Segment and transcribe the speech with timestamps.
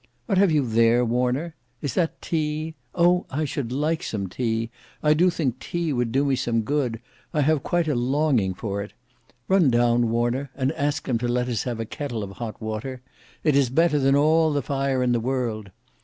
[0.25, 1.53] What have you there, Warner?
[1.83, 2.73] Is that tea?
[2.95, 3.27] Oh!
[3.29, 4.71] I should like some tea.
[5.03, 6.99] I do think tea would do me some good.
[7.35, 8.93] I have quite a longing for it.
[9.47, 13.03] Run down, Warner, and ask them to let us have a kettle of hot water.
[13.43, 15.69] It is better than all the fire in the world.